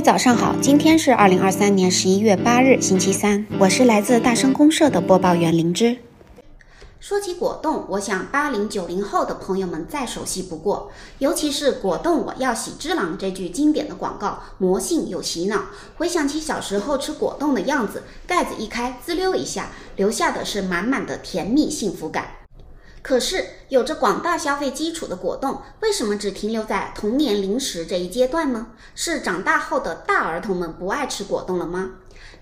[0.00, 0.54] 早上好！
[0.60, 3.44] 今天是二零二三年十一月八日，星期三。
[3.58, 5.96] 我是来自大声公社的播报员灵芝。
[7.00, 15.62] 说起果冻，我想八零九零后的朋友们再熟悉不过，尤其是“果冻我要喜之郎”这句经典的广告，魔性又洗脑。
[15.96, 22.37] 回想起小时候吃果冻的样子，盖子一开，滋溜一下，留下的是满满的甜蜜幸福感。
[23.02, 28.68] 可是，有着广大消费基础的果冻，为什么只停留在童年零食这一阶段呢？
[28.94, 31.92] 是长大后的大儿童们不爱吃果冻了吗？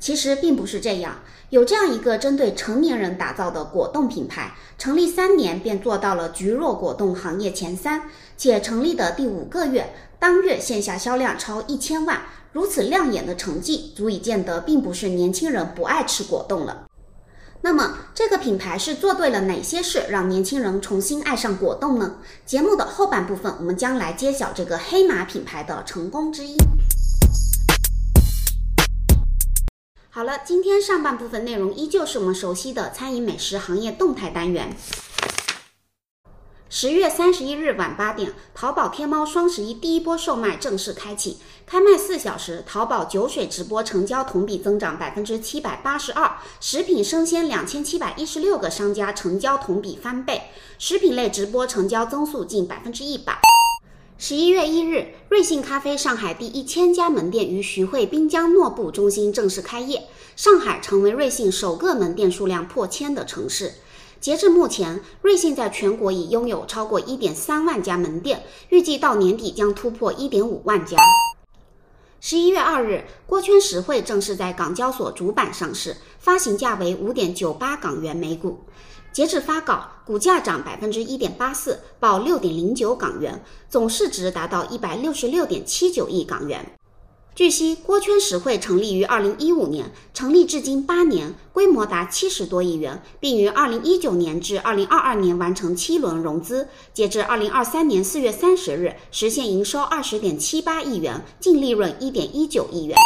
[0.00, 16.86] 其实并不是这样，有这样一个针对成年人打造的果冻品牌，成立三年便做到了菊若果冻行业前三，且成立的第五个月，当月线下销量超一千万，如此亮眼的成绩，足以见得并不是年轻人不爱吃果冻了。
[17.68, 22.18] 那么，这个品牌是做对了哪些事，让年轻人重新爱上果冻呢？
[22.44, 26.56] 节目的后半部分，我们将来揭晓这个黑马品牌的成功之一。
[30.08, 34.70] 好了，今天上半部分内容依旧是我们熟悉的餐饮美食行业动态单元。
[36.68, 41.38] 十月三十一日晚八点，淘宝天猫双十一第一波售卖正式开启。
[41.64, 53.38] 开卖四小时，淘宝酒水直播成交同比增长百分之七百八十二，食品生鲜两千七百一十六个商家成交同比翻倍，食品类直播成交增速近百分之一百。
[54.18, 63.74] 十一月一日，瑞幸咖啡上海第一千家门店于徐汇滨江诺布中心正式开业，上海成为瑞幸首个门店数量破千的城市。
[64.20, 70.96] 截至目前，瑞幸在全国已拥有超过一点三万家门店，预计到年底将突破一点五万家。
[72.20, 78.60] 十一月二日，锅圈实惠正式在港交所主板上市，发行价为五点九八港元每股。
[79.12, 86.72] 截至发稿，股价涨百分之一点八四，报六点零九港元，总市值达到一百六十六点七九亿港元。
[87.36, 96.66] 据悉，锅圈实惠成立于二零一五年，成立至今八年，规模达七十多亿元，并于二零一九年至二零二二年完成七轮融资。
[96.94, 102.96] 截至二零二三年四月三十日，实现营收二十点七八亿元，净利润一点一九亿元。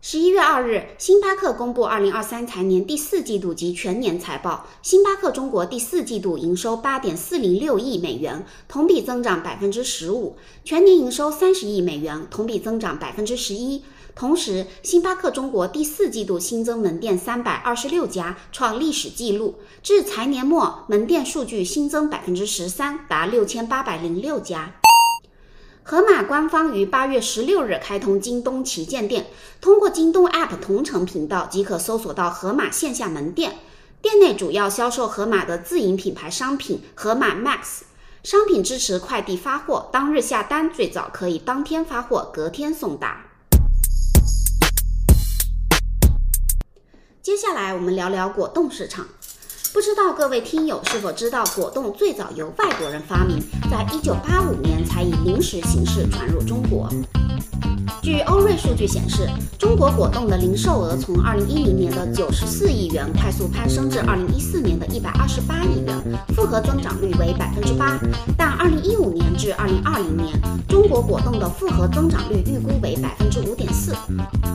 [0.00, 4.64] 十一月二日，星巴克公布二零二三财年第四季度及全年财报。
[4.80, 13.82] 星巴克中国第四季度营收八点四零六亿美元，同比增长百分之十五；全年营收三十亿美元，同比增长百分之十一。
[14.14, 19.56] 同时，星巴克中国第四季度新增门店三百二十六家，创历史纪录。
[19.82, 24.74] 至财年末，门店数据新增百分之十三，达六千八百零六家。
[25.90, 29.24] 盒马官方于八月十六日开通京东旗舰店，
[29.58, 33.56] 通过京东 App 同城频道即可搜索到盒马线下门店。
[34.02, 37.84] 店内主要销售盒马的自营品牌商品盒马 Max，
[38.22, 43.24] 商品支持快递发货，当日下单最早可以当天发货，隔天送达。
[47.22, 49.06] 接下来我们聊聊果冻市场。
[49.72, 53.38] 不知道各位听友是否知道，果冻最早由外国人发明，
[53.70, 56.88] 在一九八五年才以零食形式传入中国。
[58.02, 59.28] 据欧瑞数据显示，
[59.58, 65.94] 中国果冻的零售额从二零一零年的九十四亿元快速攀升至二零一四年的一百二十八亿元，
[66.34, 68.00] 复合增长率为百分之八。
[68.36, 73.94] 但二零一五年至二零二零年，中国果冻的复合增长率预估为百分之五点四。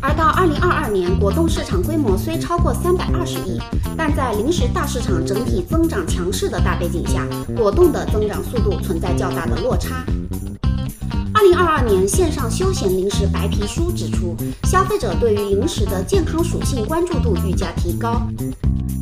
[0.00, 3.60] 而到二零二二年，果冻市场规模虽超过三百二十亿，
[3.96, 7.24] 但在零食大市场整体增长强势的大背景下，
[7.56, 10.04] 果冻的增长速度存在较大的落差。
[11.36, 18.22] 二零二二年线上休闲零食白皮书指出，消费者对于零食的健康属性关注度愈加提高，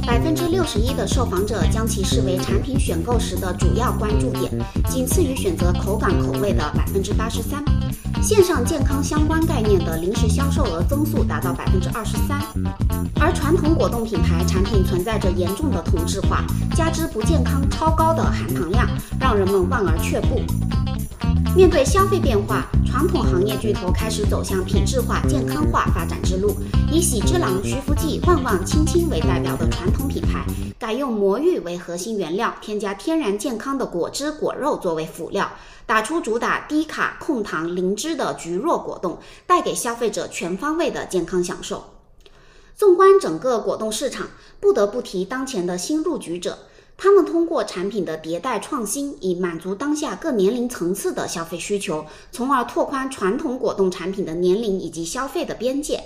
[0.04, 4.50] 百分之六十一的受访者将其视为产品选购时的主要关注点，
[4.90, 7.62] 仅次于选择口感口味的百分之八十三。
[8.20, 12.40] 线上健康相关概念的零食销售额增速达到百分之二十三，
[13.20, 18.88] 而传统果冻品牌产品存在着严重的同质化，加之不健康、超高的含糖量，
[19.20, 20.40] 让人们望而却步。
[21.56, 26.52] 面对消费变化，传统行业巨头开始走向品质化、健康化发展之路。
[26.90, 30.44] 以喜之郎、徐福记、旺旺、亲亲为代表的传统品牌，
[30.80, 35.48] 改用魔芋为核心原料，添加天然健康的果汁、果肉作为辅料，
[35.86, 41.84] 打出主打低卡、控糖、零脂的菊若果冻，带给消费者全方位的健康享受。
[42.74, 44.26] 纵观整个果冻市场，
[44.58, 46.58] 不得不提当前的新入局者。
[47.04, 56.02] 他们通过产品的迭代创新，以满足当下各年龄层次的消费需求，从而拓宽传统果冻产品的年龄以及消费的边界。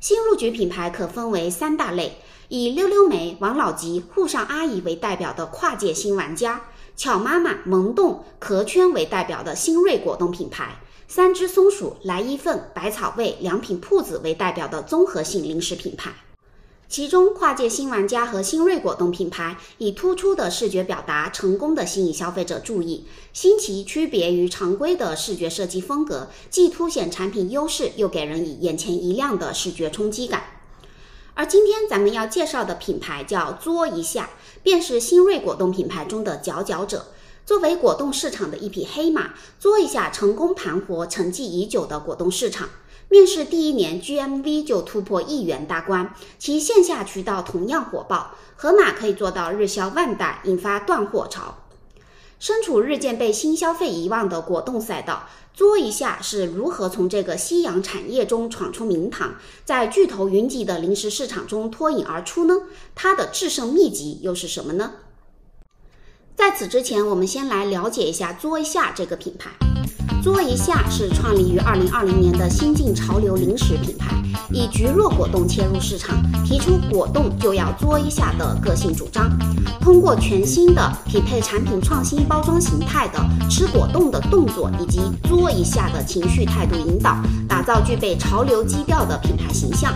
[0.00, 2.16] 新入局品牌可分为三大类：
[2.48, 6.62] 以溜溜梅、王老吉、沪上阿姨为代表的跨界新玩家；
[6.96, 16.10] 巧妈妈、萌动、壳圈为代表的新锐果冻品牌；三只松鼠、来一份、百草味、良品铺子为代表的综合性零食品牌。
[16.94, 23.04] 其中，跨界新玩家和新锐果冻品牌以突出的视觉表达，成功的吸引消费者注意。
[23.32, 30.44] 新奇区别于常规的视觉设计风格，既凸显产品优势，又给人以眼前一亮的视觉冲击感。
[31.34, 34.30] 而今天咱们要介绍的品牌叫“嘬一下”，
[34.62, 37.06] 便是新锐果冻品牌中的佼佼者。
[37.44, 42.68] 作为果冻市场的一匹黑马，“嘬一下”成功盘活沉寂已久的果冻市场。
[43.14, 51.58] 面试第一年，GMV 就突破亿元大关，其线下渠道同样火爆，盒马可以做到日销万袋，引发断货潮。
[52.40, 62.62] 身处日渐被新消费遗忘的果冻赛道，嘬一下是如何从这个夕阳产业中闯出名堂，在巨头云集的零食市场中脱颖而出呢？
[62.96, 64.94] 它的制胜秘籍又是什么呢？
[66.34, 69.52] 在此之前，我们先来了解一下嘬一下这个品牌。
[70.24, 74.16] 嘬一下是创立于二零二零年的新晋潮流零食品牌，
[74.50, 79.30] 以橘若果冻切入市场，提出果冻就要嘬一下的个性主张。
[79.82, 89.92] 通过全新的匹配产品创新包装形态的吃果冻的动作，以及嘬一下的情绪态度引导，打造具备潮流基调的品牌形象。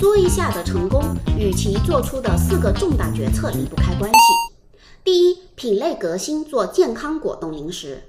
[0.00, 4.16] 嘬一下的成功与其做出的四个重大决策离不开关系。
[5.04, 8.04] 第一，品类革新，做健康果冻零食。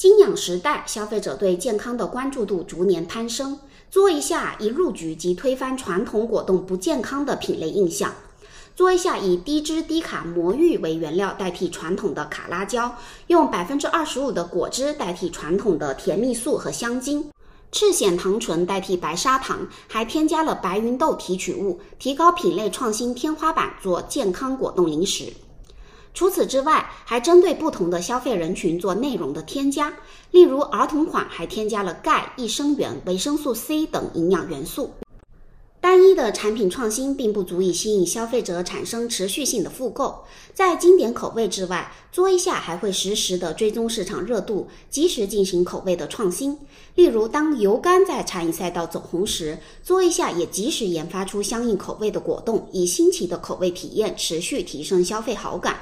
[0.00, 3.58] 精养时代，消费者对健康的关注度逐年攀升。
[3.90, 8.14] 做一下一入局即推翻传统果冻不健康的品类印象。
[8.74, 17.30] 做一下以低脂低卡魔芋为原料代替传统的卡拉胶，用百分之二十五的果汁代替传统的甜蜜素和香精，
[17.70, 25.30] 赤藓糖醇代替白砂糖，还添加了白芸豆提取物，提高品类创新天花板，做健康果冻零食。
[26.12, 29.94] 除此之外，还针对不同的消费人群做内容的添加，
[30.32, 34.92] 例如儿童款还添加了钙、益生元、维生素 C 等营养元素。
[35.80, 40.24] 单一的产品创新并不足以吸引消费者产生持续性的复购。
[40.52, 46.58] 在经典口味之外，嘬一下还会实时的追踪市场热度，及时进行口味的创新。
[46.96, 55.78] 例如，当油柑在茶饮赛道走红时，嘬一下也及时研发出相应口味的果冻，以新奇的口味体验持续提升消费好感。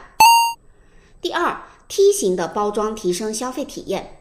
[1.20, 4.18] 第二，梯形的包装提升消费体验。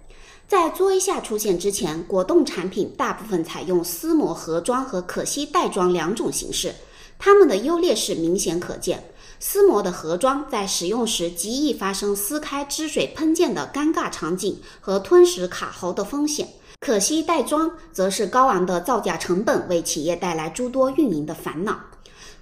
[0.47, 6.73] 在桌一下出现之前，果冻产品大部分采用撕膜盒装和可吸袋装两种形式，
[7.19, 9.11] 它们的优劣势明显可见。
[9.39, 16.47] 撕膜的盒装在使用时极易发生撕开汁水喷溅的尴尬场景和吞食卡喉的风险，
[16.79, 21.79] 可吸袋装则是高昂的造价成本为企业带来诸多运营的烦恼。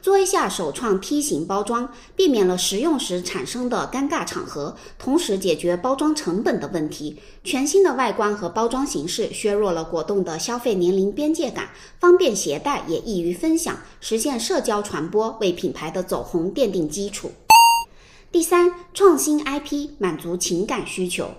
[0.05, 7.17] 嘬一下首创梯形包装，避免了食用时产生的尴尬场合，同时解决包装成本的问题。
[7.43, 17.31] 全新的外观和包装形式削弱了果冻的消费年龄边界感，方便携带也易于分享，实现社交传播，为品牌的走红奠定基础。
[18.31, 21.31] 第三，创新 IP 满足情感需求。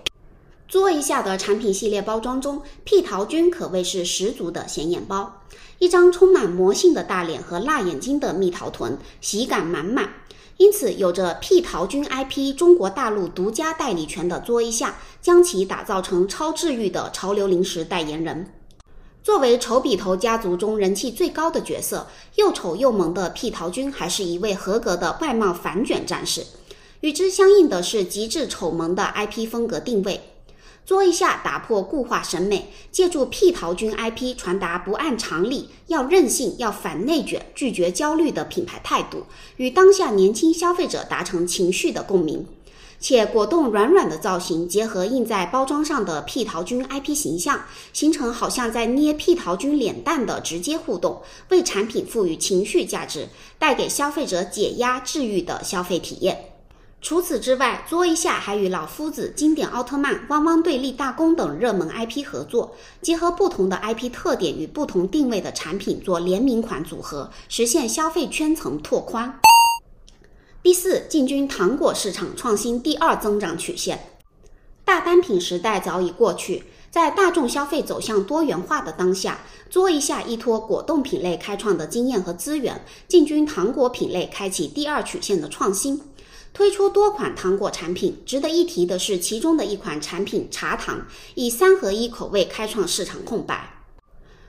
[0.69, 5.41] 嘬一下的产品系列包装中，屁桃君可谓是十足的显眼包。
[5.79, 10.09] 一张充满魔性的大脸和辣眼睛的蜜桃臀，喜感满满。
[10.57, 18.51] 因此，有着屁桃君 IP 中国大陆独家代理权的嘬一下，将其打造成超治愈的潮流零食代言人。
[19.23, 26.43] 作为丑笔头家族中人气最高的角色，又丑又萌的屁桃君还是一位合格的外貌反卷战士。
[27.01, 30.19] 与之相应的是极致丑萌的 IP 风格定位。
[30.87, 39.25] 嘬一下，打破固化审美，借助屁桃君 IP 传达不按常理、要任性、要反内卷、拒绝焦虑的品牌态度，
[39.57, 42.45] 与当下年轻消费者达成情绪的共鸣。
[43.01, 53.27] 且果冻软软的造型，结合印在包装上的屁桃君 IP 形象，形成好像在捏屁桃君脸蛋的直接互动，为产品赋予情绪价值，
[53.59, 56.53] 带给消费者解压治愈的消费体验。
[56.99, 69.39] 除此之外，嘬一下还与老夫子、经典奥特曼、汪汪队立大功等热门 IP 合作，结合不同的 IP 特点与不同定位的产品做联名款组合，实现消费圈层拓宽。
[70.63, 74.17] 第四，进军糖果市场，创新第二增长曲线。
[74.83, 86.01] 大单品时代早已过去，在大众消费走向多元化的当下，嘬一下依托果冻品类开创的经验和资源，进军糖果品类，开启第二曲线的创新。
[86.57, 93.83] 推出多款糖果产品，值得一提的是，其中的一款产品茶糖以三合一口味开创市场空白。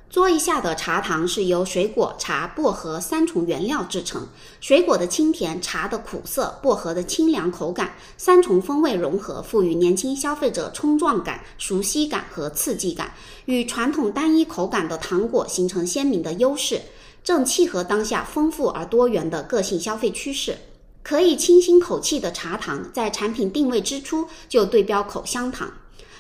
[0.09, 4.27] 桌一下的茶糖是由水果、茶、薄荷三重原料制成，
[4.59, 13.13] 水果的清甜、茶的苦涩、薄荷的清凉口感，三重风味融合，赋予年轻消费者冲撞感、熟悉感和刺激感，
[13.45, 16.81] 与传统单一口感的糖果形成鲜明的优势，
[17.23, 20.57] 正契合当下丰富而多元的个性消费趋势。
[21.09, 25.73] 可以清新口气的茶糖，在产品定位之初就对标口香糖。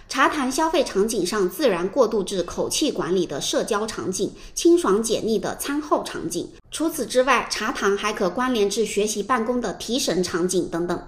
[0.09, 6.49] 茶糖消费场景上自然过渡至口气管理的社交场景、清爽解腻的餐后场景。
[6.71, 11.03] 除此之外，茶糖还可关联至学习办公的提神场景等等。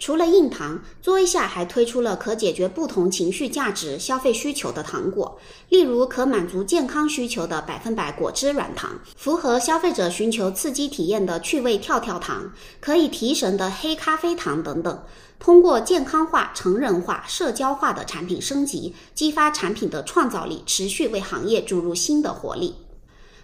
[0.00, 5.38] 除了硬糖，桌一下还推出了可解决不同情绪价值、消费需求的糖果，
[5.68, 15.02] 例如可满足健康需求的百分百果汁软糖，符合消费者寻求刺激体验的趣味跳跳糖，可以提神的黑咖啡糖等等。
[15.38, 22.74] 通过健康化、成人化、社交化的产品升级，激发产品的创造力，持续为行业注入新的活力。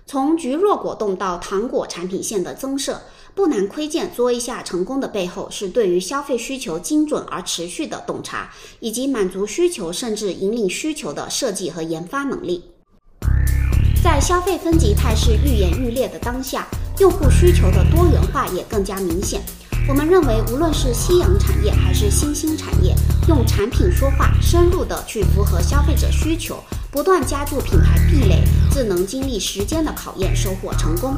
[0.08, 3.02] 从橘若果冻到糖果产品线的增设，
[3.34, 8.48] 不难窥见卓一下成功的背后是对于消费需求精准而持续的洞察，
[8.78, 12.62] 以及满足需求甚至引领需求的设计和研发能力。
[14.00, 16.68] 在消费分级态势愈演愈烈的当下，
[17.00, 19.42] 用户需求的多元化也更加明显。
[19.88, 22.92] 我们认为，无论是夕阳产业还是新兴产业，
[23.28, 31.16] 用产品说话，深入的去符合消费者需求，不断加注品牌壁垒，自能经历时间的考验，收获成功。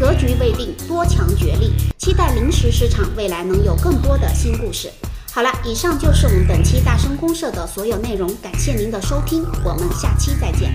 [0.00, 4.90] 格局未定，多强角力，期待零食市场未来能有更多的新故事。
[5.30, 10.74] 好了，以上就是我们本期大声公社的所有内容，感谢您的收听，我们下期再见。